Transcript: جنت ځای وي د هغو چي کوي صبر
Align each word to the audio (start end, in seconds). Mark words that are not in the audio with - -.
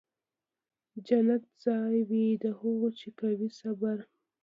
جنت 1.05 1.43
ځای 1.63 1.97
وي 2.09 2.25
د 2.43 2.45
هغو 2.59 2.87
چي 2.99 3.09
کوي 3.19 3.49
صبر 3.59 3.97